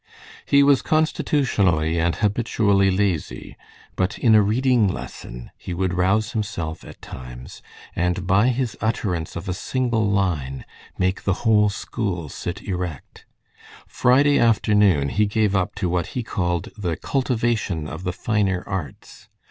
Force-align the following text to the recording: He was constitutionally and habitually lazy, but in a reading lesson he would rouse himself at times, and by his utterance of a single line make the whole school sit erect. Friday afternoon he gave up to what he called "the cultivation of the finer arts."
He 0.47 0.63
was 0.63 0.81
constitutionally 0.81 1.99
and 1.99 2.15
habitually 2.15 2.89
lazy, 2.89 3.55
but 3.95 4.17
in 4.17 4.33
a 4.33 4.41
reading 4.41 4.87
lesson 4.87 5.51
he 5.59 5.75
would 5.75 5.93
rouse 5.93 6.31
himself 6.31 6.83
at 6.83 7.03
times, 7.03 7.61
and 7.95 8.25
by 8.25 8.47
his 8.47 8.75
utterance 8.81 9.35
of 9.35 9.47
a 9.47 9.53
single 9.53 10.09
line 10.09 10.65
make 10.97 11.23
the 11.23 11.33
whole 11.45 11.69
school 11.69 12.29
sit 12.29 12.63
erect. 12.63 13.27
Friday 13.85 14.39
afternoon 14.39 15.09
he 15.09 15.27
gave 15.27 15.55
up 15.55 15.75
to 15.75 15.87
what 15.87 16.07
he 16.17 16.23
called 16.23 16.69
"the 16.75 16.97
cultivation 16.97 17.87
of 17.87 18.03
the 18.03 18.11
finer 18.13 18.63
arts." 18.65 19.29